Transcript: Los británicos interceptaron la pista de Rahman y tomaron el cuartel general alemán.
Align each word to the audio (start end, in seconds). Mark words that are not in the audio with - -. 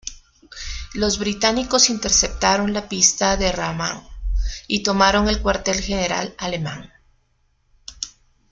Los 0.95 1.19
británicos 1.19 1.91
interceptaron 1.91 2.73
la 2.73 2.89
pista 2.89 3.37
de 3.37 3.51
Rahman 3.51 4.01
y 4.67 4.81
tomaron 4.81 5.29
el 5.29 5.43
cuartel 5.43 5.79
general 5.79 6.33
alemán. 6.39 6.91